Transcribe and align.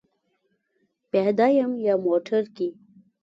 پیاده 1.09 1.47
یم 1.57 1.71
یا 1.85 1.93
موټر 2.05 2.43
کې؟ 2.55 2.67